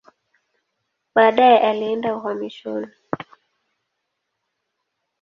[1.15, 2.87] Baadaye alienda uhamishoni.